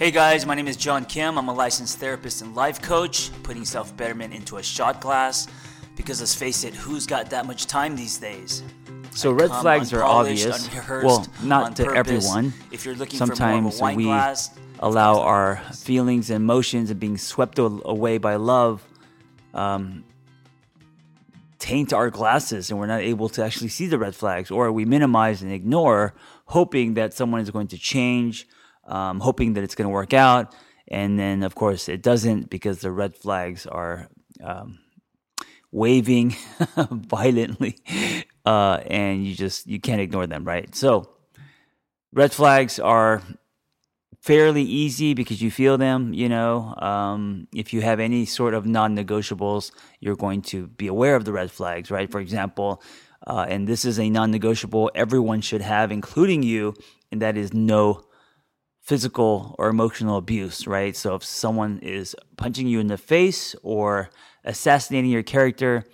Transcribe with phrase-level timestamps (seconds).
[0.00, 1.36] Hey guys, my name is John Kim.
[1.36, 5.46] I'm a licensed therapist and life coach, putting self betterment into a shot glass.
[5.94, 8.62] Because let's face it, who's got that much time these days?
[9.10, 10.70] So red flags are obvious.
[10.88, 12.24] Well, not to purpose.
[12.26, 12.54] everyone.
[12.70, 16.36] If you're looking for more of a Sometimes wine we glass, allow our feelings and
[16.36, 18.82] emotions and being swept away by love
[19.52, 20.02] um,
[21.58, 24.86] taint our glasses and we're not able to actually see the red flags or we
[24.86, 26.14] minimize and ignore
[26.46, 28.48] hoping that someone is going to change
[28.90, 30.54] um, hoping that it's going to work out
[30.88, 34.08] and then of course it doesn't because the red flags are
[34.42, 34.78] um,
[35.72, 36.36] waving
[36.90, 37.78] violently
[38.44, 41.08] uh, and you just you can't ignore them right so
[42.12, 43.22] red flags are
[44.20, 46.12] fairly easy because you feel them.
[46.12, 51.16] You know, um, if you have any sort of non-negotiables, you're going to be aware
[51.16, 52.10] of the red flags, right?
[52.10, 52.82] For example,
[53.26, 56.74] uh, and this is a non-negotiable everyone should have, including you,
[57.10, 58.04] and that is no
[58.90, 60.96] physical or emotional abuse, right?
[60.96, 64.10] So if someone is punching you in the face or
[64.44, 65.84] assassinating your character,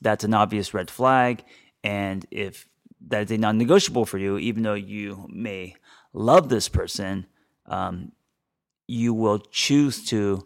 [0.00, 1.44] that's an obvious red flag.
[1.84, 2.66] And if
[3.06, 5.76] that is a non negotiable for you, even though you may
[6.12, 7.26] love this person,
[7.66, 8.10] um,
[8.88, 10.44] you will choose to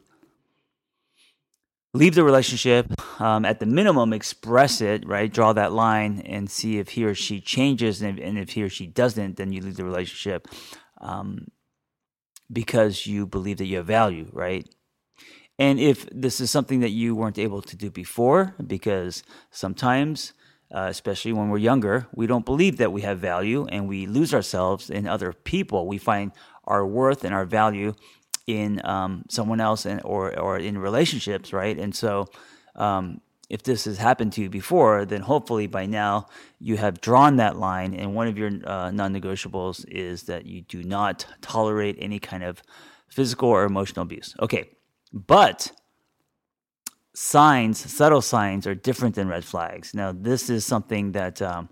[1.94, 2.92] leave the relationship.
[3.18, 5.32] Um, at the minimum, express it, right?
[5.32, 8.02] Draw that line and see if he or she changes.
[8.02, 10.48] And if, and if he or she doesn't, then you leave the relationship
[11.00, 11.46] um,
[12.52, 14.68] because you believe that you have value, right?
[15.58, 20.32] And if this is something that you weren't able to do before, because sometimes,
[20.74, 24.34] uh, especially when we're younger, we don't believe that we have value and we lose
[24.34, 25.86] ourselves in other people.
[25.86, 26.32] We find
[26.64, 27.94] our worth and our value
[28.46, 31.78] in um, someone else and or or in relationships, right?
[31.78, 32.26] And so,
[32.74, 36.26] um, if this has happened to you before, then hopefully by now
[36.58, 37.94] you have drawn that line.
[37.94, 42.62] And one of your uh, non-negotiables is that you do not tolerate any kind of
[43.08, 44.34] physical or emotional abuse.
[44.40, 44.70] Okay,
[45.12, 45.70] but
[47.14, 49.94] signs, subtle signs, are different than red flags.
[49.94, 51.68] Now, this is something that um,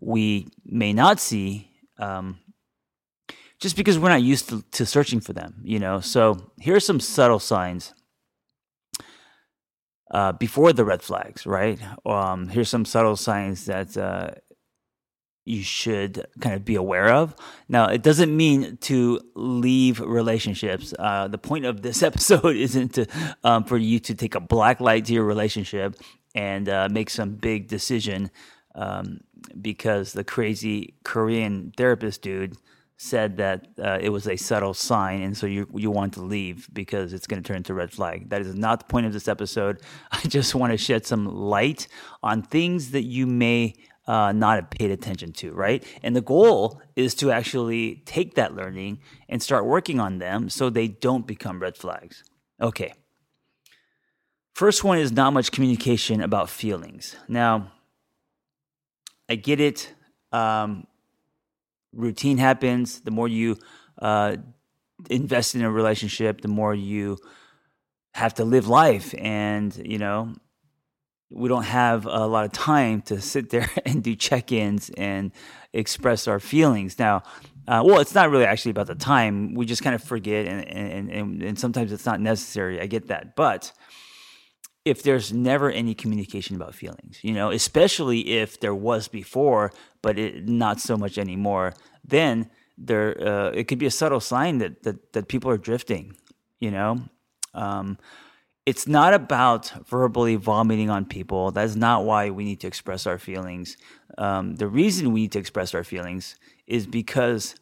[0.00, 1.70] we may not see.
[1.98, 2.38] Um,
[3.60, 6.00] just because we're not used to, to searching for them, you know.
[6.00, 7.94] So here are some subtle signs
[10.10, 11.78] uh, before the red flags, right?
[12.04, 14.30] Um, here's some subtle signs that uh,
[15.44, 17.34] you should kind of be aware of.
[17.68, 20.94] Now, it doesn't mean to leave relationships.
[20.98, 23.06] Uh, the point of this episode isn't to
[23.42, 25.96] um, for you to take a black light to your relationship
[26.34, 28.30] and uh, make some big decision
[28.74, 29.20] um,
[29.60, 32.56] because the crazy Korean therapist dude
[32.96, 36.68] said that uh, it was a subtle sign, and so you you want to leave
[36.72, 38.30] because it's going to turn into red flag.
[38.30, 39.80] That is not the point of this episode.
[40.12, 41.88] I just want to shed some light
[42.22, 43.74] on things that you may
[44.06, 45.84] uh, not have paid attention to, right?
[46.02, 50.70] And the goal is to actually take that learning and start working on them so
[50.70, 52.22] they don't become red flags.
[52.60, 52.94] Okay.
[54.54, 57.16] First one is not much communication about feelings.
[57.26, 57.72] Now,
[59.28, 59.92] I get it.
[60.30, 60.86] Um,
[61.94, 63.00] routine happens.
[63.00, 63.58] The more you
[64.00, 64.36] uh,
[65.10, 67.18] invest in a relationship, the more you
[68.14, 69.14] have to live life.
[69.18, 70.34] And, you know,
[71.30, 75.32] we don't have a lot of time to sit there and do check ins and
[75.72, 76.98] express our feelings.
[76.98, 77.22] Now,
[77.66, 79.54] uh, well, it's not really actually about the time.
[79.54, 82.80] We just kind of forget, and, and, and, and sometimes it's not necessary.
[82.80, 83.36] I get that.
[83.36, 83.72] But
[84.84, 89.72] if there's never any communication about feelings, you know, especially if there was before,
[90.02, 91.74] but it, not so much anymore,
[92.04, 96.16] then there uh, it could be a subtle sign that that, that people are drifting.
[96.60, 96.98] You know,
[97.54, 97.98] um,
[98.66, 101.50] it's not about verbally vomiting on people.
[101.50, 103.76] That's not why we need to express our feelings.
[104.18, 106.36] Um, the reason we need to express our feelings
[106.66, 107.54] is because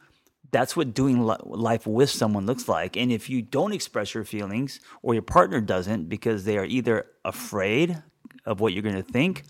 [0.53, 2.97] that's what doing li- life with someone looks like.
[2.97, 7.07] And if you don't express your feelings or your partner doesn't because they are either
[7.25, 8.03] afraid
[8.45, 9.45] of what you're going to think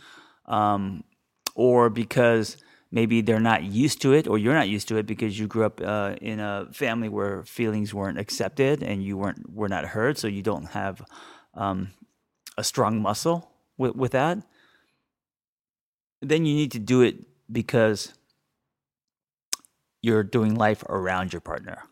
[0.46, 1.02] um,
[1.54, 2.56] or because
[2.92, 5.64] maybe they're not used to it or you're not used to it because you grew
[5.64, 10.18] up uh, in a family where feelings weren't accepted and you weren't were not heard
[10.18, 11.02] so you don't have
[11.54, 11.90] um,
[12.56, 14.38] a strong muscle with, with that
[16.20, 17.16] then you need to do it
[17.50, 18.12] because
[20.02, 21.84] you're doing life around your partner.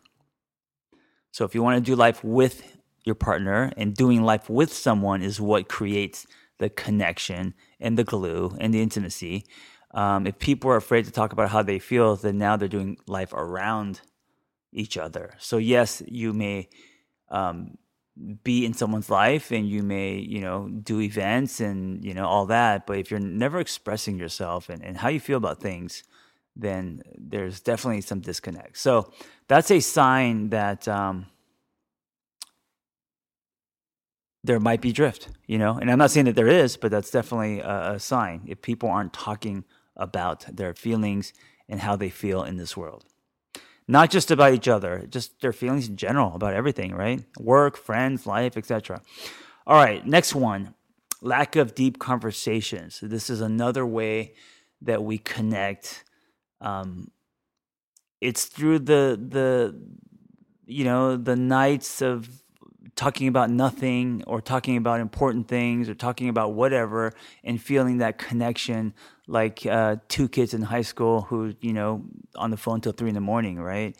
[1.31, 5.21] So if you want to do life with your partner and doing life with someone
[5.21, 6.27] is what creates
[6.59, 9.45] the connection and the glue and the intimacy.
[9.91, 12.97] Um, if people are afraid to talk about how they feel, then now they're doing
[13.07, 14.01] life around
[14.71, 15.33] each other.
[15.39, 16.69] So yes, you may
[17.29, 17.77] um,
[18.43, 22.45] be in someone's life and you may, you know, do events and, you know, all
[22.45, 22.85] that.
[22.85, 26.03] But if you're never expressing yourself and, and how you feel about things,
[26.55, 28.77] then there's definitely some disconnect.
[28.77, 29.11] So
[29.47, 31.27] that's a sign that um,
[34.43, 35.77] there might be drift, you know.
[35.77, 38.89] And I'm not saying that there is, but that's definitely a, a sign if people
[38.89, 39.63] aren't talking
[39.95, 41.33] about their feelings
[41.69, 43.05] and how they feel in this world.
[43.87, 47.23] Not just about each other, just their feelings in general about everything, right?
[47.39, 49.01] Work, friends, life, etc.
[49.67, 50.75] All right, next one.
[51.21, 52.99] Lack of deep conversations.
[53.01, 54.33] This is another way
[54.81, 56.03] that we connect.
[56.61, 57.11] Um,
[58.21, 59.75] it's through the the
[60.65, 62.29] you know the nights of
[62.95, 67.13] talking about nothing or talking about important things or talking about whatever
[67.43, 68.93] and feeling that connection
[69.27, 72.03] like uh, two kids in high school who you know
[72.35, 73.95] on the phone till three in the morning right?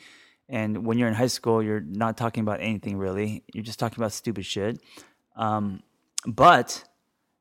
[0.48, 3.44] And when you're in high school you're not talking about anything really.
[3.54, 4.80] You're just talking about stupid shit.
[5.36, 5.82] Um,
[6.26, 6.84] but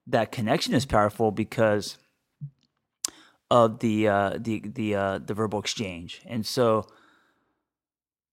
[0.07, 1.99] that connection is powerful because
[3.51, 6.87] of the uh, the the uh, the verbal exchange and so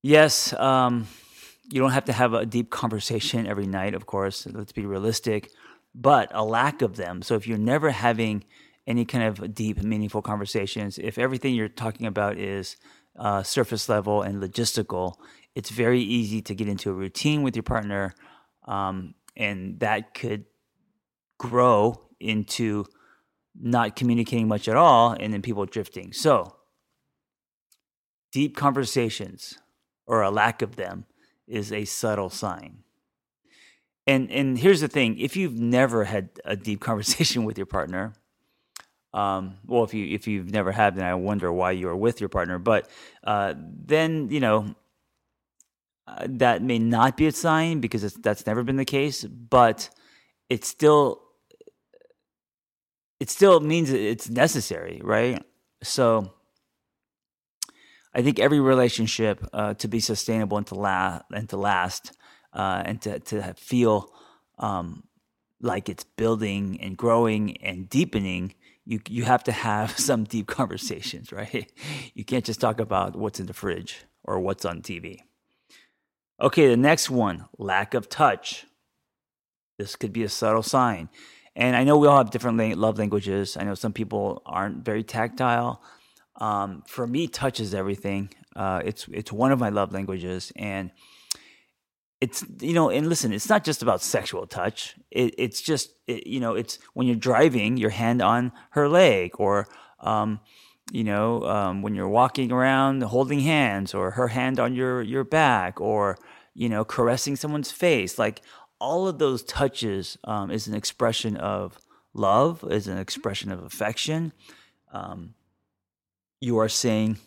[0.04, 1.08] yes um,
[1.70, 4.48] you don't have to have a deep conversation every night, of course.
[4.48, 5.52] Let's be realistic,
[5.94, 7.22] but a lack of them.
[7.22, 8.46] So if you're never having
[8.86, 12.78] any kind of deep, meaningful conversations, if everything you're talking about is
[13.18, 15.16] uh, surface level and logistical,
[15.56, 18.14] it's very easy to get into a routine with your partner,
[18.66, 20.46] um, and that could
[21.38, 22.86] grow into
[23.60, 26.14] not communicating much at all, and then people drifting.
[26.14, 26.56] So,
[28.32, 29.58] deep conversations
[30.06, 31.06] or a lack of them
[31.48, 32.84] is a subtle sign.
[34.06, 38.14] And and here's the thing: if you've never had a deep conversation with your partner,
[39.14, 42.20] um, well, if you if you've never had, then I wonder why you are with
[42.20, 42.60] your partner.
[42.60, 42.90] But
[43.24, 44.76] uh, then you know
[46.08, 49.24] uh, that may not be a sign because that's never been the case.
[49.24, 49.90] But
[50.50, 51.22] it's still
[53.20, 55.44] it still means it's necessary, right?
[55.84, 56.34] So
[58.14, 62.18] I think every relationship uh, to be sustainable and to last and to last
[62.54, 64.12] uh, and to to feel
[64.60, 65.04] um,
[65.62, 68.54] like it's building and growing and deepening,
[68.86, 71.72] you you have to have some deep conversations, right?
[72.14, 75.20] You can't just talk about what's in the fridge or what's on TV.
[76.40, 78.66] Okay, the next one, lack of touch.
[79.80, 81.10] This could be a subtle sign.
[81.58, 83.58] And I know we all have different love languages.
[83.58, 85.82] I know some people aren't very tactile.
[86.40, 88.30] Um, for me, touch is everything.
[88.56, 90.92] Uh, it's it's one of my love languages, and
[92.22, 94.96] it's you know, and listen, it's not just about sexual touch.
[95.10, 99.32] It, it's just it, you know, it's when you're driving, your hand on her leg,
[99.40, 99.68] or
[100.00, 100.40] um,
[100.92, 105.24] you know, um, when you're walking around, holding hands, or her hand on your your
[105.24, 106.20] back, or
[106.54, 108.20] you know, caressing someone's face.
[108.20, 108.44] Like
[108.80, 111.80] all of those touches um, is an expression of
[112.14, 114.34] love, is an expression of affection.
[114.92, 115.34] Um,
[116.40, 117.18] you are saying,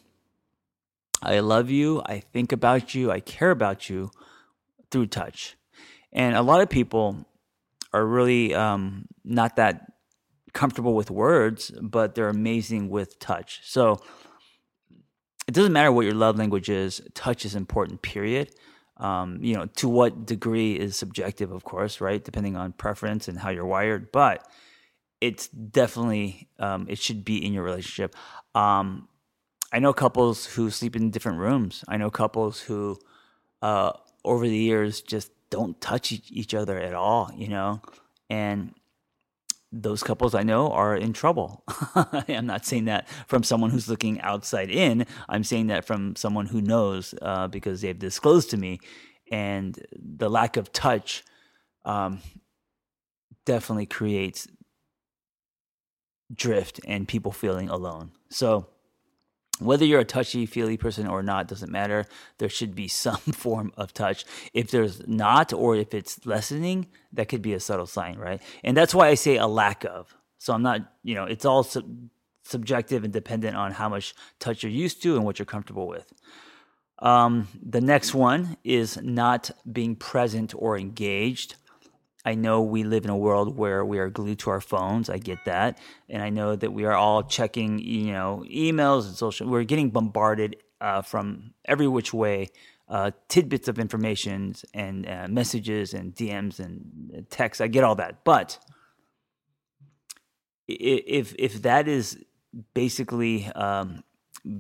[1.23, 4.11] I love you, I think about you, I care about you
[4.91, 5.57] through touch.
[6.13, 7.27] And a lot of people
[7.93, 9.93] are really um, not that
[10.53, 13.61] comfortable with words, but they're amazing with touch.
[13.65, 14.01] So
[15.47, 18.51] it doesn't matter what your love language is, touch is important, period.
[19.01, 22.23] Um, you know, to what degree is subjective, of course, right?
[22.23, 24.13] Depending on preference and how you're wired.
[24.13, 24.47] But
[25.21, 28.15] it's definitely um, it should be in your relationship.
[28.55, 29.09] Um,
[29.73, 31.85] I know couples who sleep in different rooms.
[31.89, 32.99] I know couples who,
[33.63, 33.93] uh,
[34.25, 37.31] over the years, just don't touch each other at all.
[37.35, 37.81] You know,
[38.29, 38.75] and
[39.73, 41.63] those couples I know are in trouble.
[41.95, 45.07] I'm not saying that from someone who's looking outside in.
[45.29, 48.81] I'm saying that from someone who knows uh, because they've disclosed to me,
[49.31, 51.25] and the lack of touch
[51.85, 52.21] um,
[53.47, 54.49] definitely creates
[56.35, 58.13] drift and people feeling alone.
[58.31, 58.69] So,
[59.61, 62.07] whether you're a touchy feely person or not doesn't matter.
[62.39, 64.25] There should be some form of touch.
[64.53, 68.43] If there's not, or if it's lessening, that could be a subtle sign, right?
[68.65, 70.15] And that's why I say a lack of.
[70.39, 72.09] So I'm not, you know, it's all sub-
[72.43, 76.13] subjective and dependent on how much touch you're used to and what you're comfortable with.
[76.99, 81.57] Um, the next one is not being present or engaged.
[82.25, 85.09] I know we live in a world where we are glued to our phones.
[85.09, 85.79] I get that.
[86.09, 89.49] And I know that we are all checking, you know, emails and social.
[89.49, 92.51] We're getting bombarded uh, from every which way,
[92.89, 97.61] uh, tidbits of information and uh, messages and DMs and texts.
[97.61, 98.25] I get all that.
[98.25, 98.59] But
[100.69, 102.23] if, if that is
[102.75, 104.05] basically um,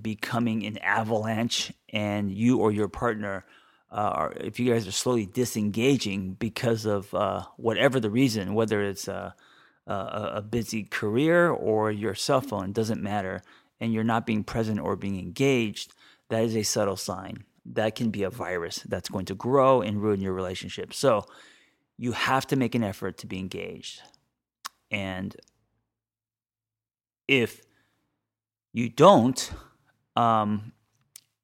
[0.00, 3.44] becoming an avalanche and you or your partner–
[3.90, 8.82] uh, or if you guys are slowly disengaging because of uh, whatever the reason, whether
[8.82, 9.34] it's a,
[9.86, 9.94] a,
[10.34, 13.42] a, busy career or your cell phone, doesn't matter,
[13.80, 15.92] and you're not being present or being engaged,
[16.28, 17.44] that is a subtle sign.
[17.66, 20.94] That can be a virus that's going to grow and ruin your relationship.
[20.94, 21.26] So
[21.98, 24.02] you have to make an effort to be engaged.
[24.90, 25.36] And
[27.26, 27.60] if
[28.72, 29.50] you don't,
[30.16, 30.72] um,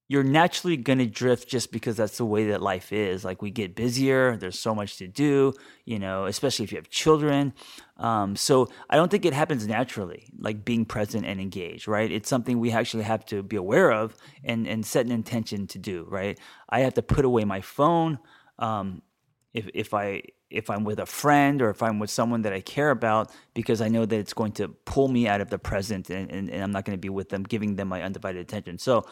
[0.09, 3.25] you're naturally going to drift just because that's the way that life is.
[3.25, 5.53] Like we get busier, there's so much to do,
[5.85, 7.53] you know, especially if you have children.
[7.97, 12.11] Um, so I don't think it happens naturally, like being present and engaged, right?
[12.11, 15.79] It's something we actually have to be aware of and, and set an intention to
[15.79, 16.39] do, right?
[16.69, 18.19] I have to put away my phone.
[18.59, 19.03] Um,
[19.53, 22.61] if, if I if I'm with a friend or if I'm with someone that I
[22.61, 26.09] care about, because I know that it's going to pull me out of the present
[26.09, 28.79] and, and, and I'm not going to be with them, giving them my undivided attention.
[28.79, 29.07] So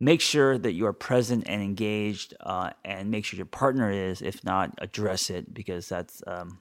[0.00, 4.22] make sure that you are present and engaged uh, and make sure your partner is
[4.22, 6.60] if not address it because that's um,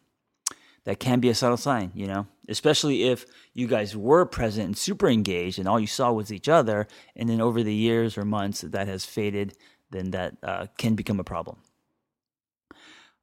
[0.86, 2.28] that can be a subtle sign you know?
[2.50, 6.50] Especially if you guys were present and super engaged and all you saw was each
[6.50, 9.56] other and then over the years or months that has faded
[9.92, 11.58] then that uh, can become a problem.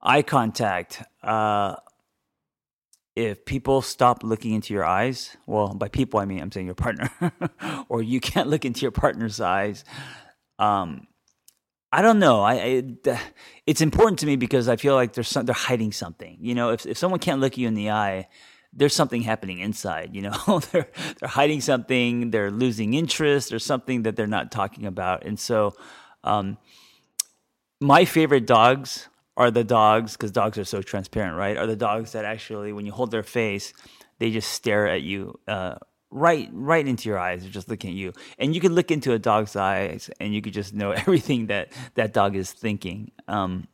[0.02, 1.76] Eye contact uh,
[3.17, 6.75] if people stop looking into your eyes, well, by people I mean I'm saying your
[6.75, 7.11] partner,
[7.88, 9.85] or you can't look into your partner's eyes.
[10.59, 11.07] Um,
[11.93, 12.40] I don't know.
[12.43, 13.21] I, I,
[13.67, 16.38] it's important to me because I feel like there's some, they're hiding something.
[16.40, 18.29] You know, if if someone can't look you in the eye,
[18.73, 20.14] there's something happening inside.
[20.14, 20.88] You know, they're
[21.19, 22.31] they're hiding something.
[22.31, 23.50] They're losing interest.
[23.50, 25.26] There's something that they're not talking about.
[25.26, 25.75] And so,
[26.23, 26.59] um,
[27.81, 29.09] my favorite dogs
[29.40, 31.56] are the dogs because dogs are so transparent, right?
[31.56, 33.73] Are the dogs that actually, when you hold their face,
[34.18, 35.76] they just stare at you uh,
[36.11, 37.40] right right into your eyes.
[37.40, 40.42] They're just looking at you, and you can look into a dog's eyes, and you
[40.42, 43.12] could just know everything that that dog is thinking.
[43.28, 43.66] Um,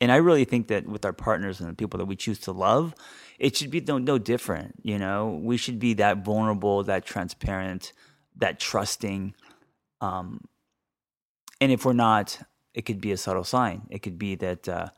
[0.00, 2.52] and I really think that with our partners and the people that we choose to
[2.52, 2.92] love,
[3.38, 4.74] it should be no, no different.
[4.82, 7.92] You know, we should be that vulnerable, that transparent,
[8.38, 9.34] that trusting.
[10.00, 10.40] Um,
[11.60, 12.38] and if we're not,
[12.76, 13.86] it could be a subtle sign.
[13.88, 14.88] It could be that uh,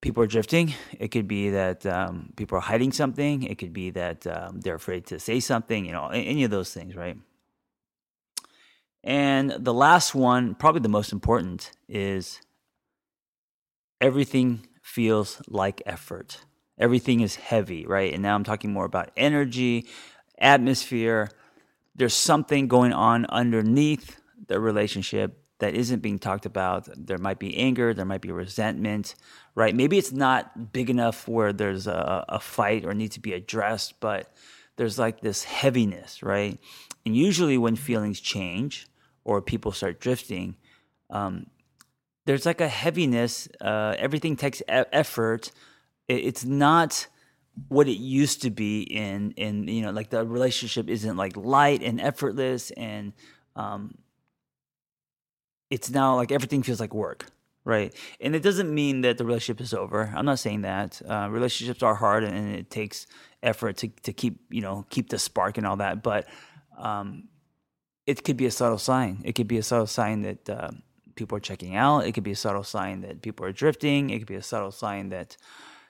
[0.00, 0.72] people are drifting.
[0.98, 3.42] It could be that um, people are hiding something.
[3.42, 5.84] It could be that um, they're afraid to say something.
[5.84, 7.18] You know, any of those things, right?
[9.04, 12.40] And the last one, probably the most important, is
[14.00, 16.40] everything feels like effort.
[16.78, 18.14] Everything is heavy, right?
[18.14, 19.86] And now I'm talking more about energy,
[20.38, 21.28] atmosphere.
[21.94, 26.88] There's something going on underneath the relationship that isn't being talked about.
[26.96, 29.14] There might be anger, there might be resentment,
[29.54, 29.74] right?
[29.74, 34.00] Maybe it's not big enough where there's a, a fight or needs to be addressed,
[34.00, 34.32] but
[34.76, 36.58] there's like this heaviness, right?
[37.04, 38.86] And usually when feelings change
[39.24, 40.56] or people start drifting,
[41.10, 41.46] um,
[42.26, 43.48] there's like a heaviness.
[43.60, 45.52] Uh, everything takes e- effort.
[46.08, 47.06] It's not
[47.68, 51.82] what it used to be in in you know like the relationship isn't like light
[51.82, 53.14] and effortless and
[53.54, 53.94] um,
[55.70, 57.26] it's now like everything feels like work
[57.66, 57.92] right?
[58.20, 60.14] And it doesn't mean that the relationship is over.
[60.14, 61.02] I'm not saying that.
[61.04, 63.08] Uh, relationships are hard and it takes
[63.42, 66.26] effort to, to keep you know keep the spark and all that but
[66.78, 67.28] um,
[68.06, 69.20] it could be a subtle sign.
[69.24, 70.70] It could be a subtle sign that uh,
[71.16, 72.06] people are checking out.
[72.06, 74.10] It could be a subtle sign that people are drifting.
[74.10, 75.36] It could be a subtle sign that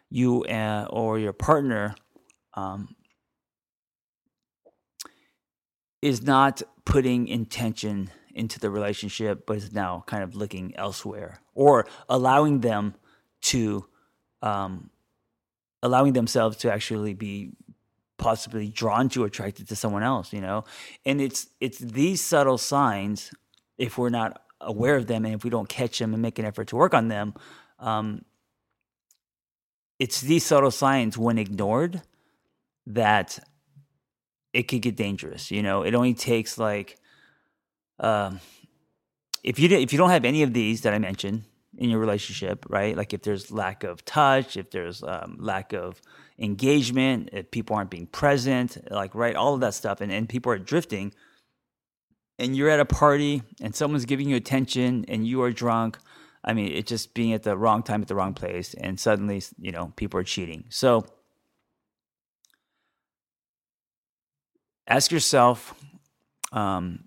[0.08, 1.94] you uh, or your partner
[2.54, 2.94] um,
[6.00, 11.86] is not putting intention into the relationship, but is now kind of looking elsewhere or
[12.08, 12.94] allowing them
[13.40, 13.86] to,
[14.42, 14.90] um,
[15.82, 17.52] allowing themselves to actually be
[18.18, 20.64] possibly drawn to, attracted to someone else, you know?
[21.04, 23.32] And it's, it's these subtle signs,
[23.78, 26.44] if we're not aware of them and if we don't catch them and make an
[26.44, 27.34] effort to work on them,
[27.78, 28.22] um,
[29.98, 32.02] it's these subtle signs when ignored
[32.86, 33.38] that
[34.52, 35.50] it could get dangerous.
[35.50, 36.98] You know, it only takes like
[38.00, 38.40] um,
[39.42, 41.44] if you if you don't have any of these that I mentioned
[41.78, 42.96] in your relationship, right?
[42.96, 46.00] Like if there's lack of touch, if there's um, lack of
[46.38, 50.52] engagement, if people aren't being present, like right, all of that stuff, and, and people
[50.52, 51.12] are drifting,
[52.38, 55.98] and you're at a party and someone's giving you attention and you are drunk.
[56.44, 59.42] I mean, it's just being at the wrong time at the wrong place, and suddenly,
[59.58, 60.64] you know, people are cheating.
[60.68, 61.04] So
[64.86, 65.74] ask yourself,
[66.52, 67.04] um,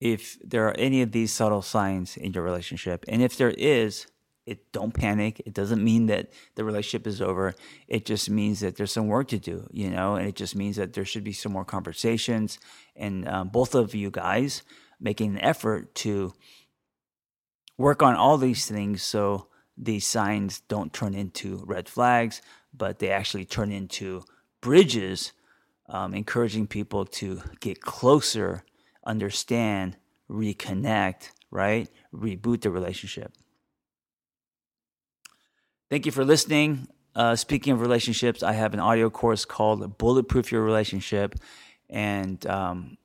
[0.00, 3.04] if there are any of these subtle signs in your relationship.
[3.08, 4.06] And if there is,
[4.46, 5.42] it don't panic.
[5.44, 7.54] It doesn't mean that the relationship is over.
[7.86, 10.76] It just means that there's some work to do, you know, and it just means
[10.76, 12.58] that there should be some more conversations
[12.96, 14.62] and um, both of you guys
[15.00, 16.32] making an effort to
[17.76, 22.40] work on all these things so these signs don't turn into red flags,
[22.72, 24.24] but they actually turn into
[24.60, 25.32] bridges,
[25.88, 28.64] um, encouraging people to get closer
[29.08, 29.96] understand,
[30.30, 31.88] reconnect, right?
[32.14, 33.32] Reboot the relationship.
[35.90, 36.86] Thank you for listening.
[37.14, 41.34] Uh, speaking of relationships, I have an audio course called Bulletproof Your Relationship.
[41.88, 42.98] And um,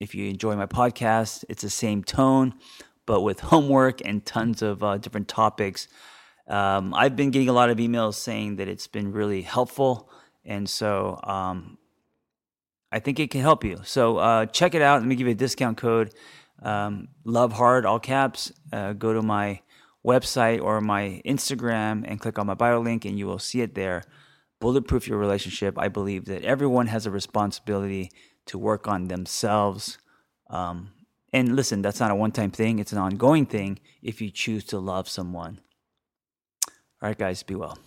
[0.00, 2.54] if you enjoy my podcast, it's the same tone,
[3.04, 5.88] but with homework and tons of uh, different topics.
[6.46, 10.08] Um, I've been getting a lot of emails saying that it's been really helpful.
[10.44, 11.76] And so um,
[12.90, 13.80] I think it can help you.
[13.84, 15.00] So uh, check it out.
[15.00, 16.14] Let me give you a discount code.
[16.62, 18.52] Um, love hard, all caps.
[18.72, 19.60] Uh, go to my
[20.06, 23.74] website or my Instagram and click on my bio link, and you will see it
[23.74, 24.04] there.
[24.60, 25.78] Bulletproof your relationship.
[25.78, 28.10] I believe that everyone has a responsibility
[28.46, 29.98] to work on themselves.
[30.50, 30.92] Um,
[31.32, 34.64] and listen, that's not a one time thing, it's an ongoing thing if you choose
[34.64, 35.60] to love someone.
[37.00, 37.78] All right, guys, be well.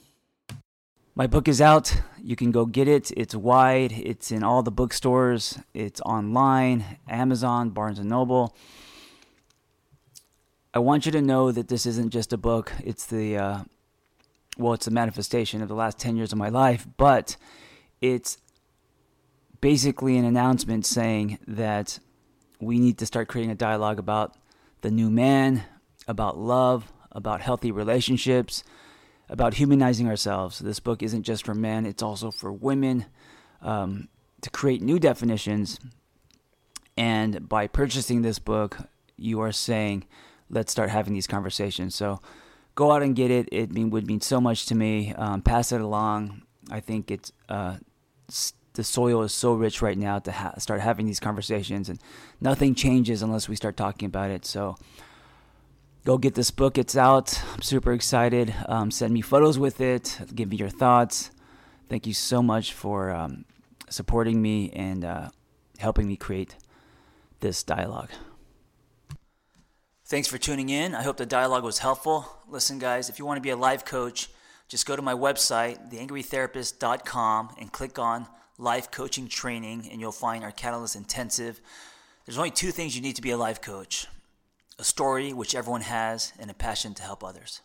[1.14, 1.94] My book is out.
[2.24, 3.12] You can go get it.
[3.18, 3.92] It's wide.
[3.92, 5.60] It's in all the bookstores.
[5.74, 8.56] It's online, Amazon, Barnes and Noble.
[10.74, 12.72] I want you to know that this isn't just a book.
[12.82, 13.64] It's the uh,
[14.58, 17.36] well, it's a manifestation of the last 10 years of my life, but
[18.00, 18.38] it's
[19.60, 22.00] basically an announcement saying that
[22.62, 24.38] we need to start creating a dialogue about
[24.80, 25.64] the new man,
[26.08, 28.64] about love, about healthy relationships,
[29.32, 30.60] about humanizing ourselves.
[30.60, 33.06] This book isn't just for men, it's also for women
[33.62, 34.10] um,
[34.42, 35.80] to create new definitions.
[36.98, 38.78] And by purchasing this book,
[39.16, 40.06] you are saying,
[40.50, 41.96] let's start having these conversations.
[41.96, 42.20] So
[42.76, 43.48] go out and get it.
[43.52, 45.14] It mean, would mean so much to me.
[45.14, 46.44] Um, pass it along.
[46.70, 47.78] I think it's uh,
[48.74, 52.00] the soil is so rich right now to ha- start having these conversations, and
[52.40, 54.46] nothing changes unless we start talking about it.
[54.46, 54.78] So
[56.06, 56.78] go get this book.
[56.78, 57.42] It's out.
[57.54, 58.54] I'm super excited.
[58.68, 60.20] Um, send me photos with it.
[60.34, 61.32] Give me your thoughts.
[61.90, 63.46] Thank you so much for um,
[63.90, 65.30] supporting me and uh,
[65.78, 66.56] helping me create
[67.40, 68.10] this dialogue.
[70.06, 70.94] Thanks for tuning in.
[70.94, 72.26] I hope the dialogue was helpful.
[72.48, 74.30] Listen, guys, if you want to be a life coach,
[74.68, 80.44] just go to my website, theangrytherapist.com, and click on Life Coaching Training, and you'll find
[80.44, 81.62] our Catalyst Intensive.
[82.26, 84.08] There's only two things you need to be a life coach
[84.82, 87.62] a story, which everyone has, and a passion to help others.